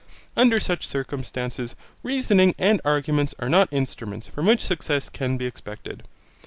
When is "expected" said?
5.45-6.01